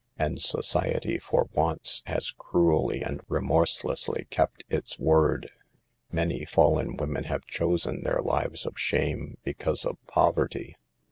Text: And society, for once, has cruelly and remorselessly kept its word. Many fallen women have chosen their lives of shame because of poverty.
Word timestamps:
And 0.17 0.41
society, 0.41 1.19
for 1.19 1.47
once, 1.53 2.01
has 2.07 2.31
cruelly 2.31 3.03
and 3.03 3.21
remorselessly 3.27 4.25
kept 4.31 4.63
its 4.67 4.97
word. 4.97 5.51
Many 6.11 6.43
fallen 6.43 6.97
women 6.97 7.25
have 7.25 7.45
chosen 7.45 8.01
their 8.01 8.23
lives 8.23 8.65
of 8.65 8.79
shame 8.79 9.37
because 9.43 9.85
of 9.85 9.99
poverty. 10.07 10.75